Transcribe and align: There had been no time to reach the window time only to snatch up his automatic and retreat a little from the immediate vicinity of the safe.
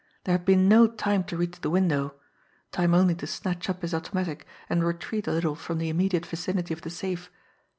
There 0.23 0.33
had 0.35 0.45
been 0.45 0.67
no 0.67 0.87
time 0.87 1.23
to 1.25 1.37
reach 1.37 1.61
the 1.61 1.69
window 1.69 2.15
time 2.71 2.95
only 2.95 3.13
to 3.13 3.27
snatch 3.27 3.69
up 3.69 3.83
his 3.83 3.93
automatic 3.93 4.47
and 4.67 4.83
retreat 4.83 5.27
a 5.27 5.31
little 5.31 5.53
from 5.53 5.77
the 5.77 5.89
immediate 5.89 6.25
vicinity 6.25 6.73
of 6.73 6.81
the 6.81 6.89
safe. 6.89 7.29